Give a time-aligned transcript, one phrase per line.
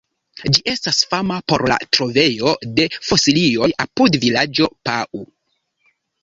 [0.53, 5.23] Ĝi estas fama por la trovejo de fosilioj apud vilaĝo Pau.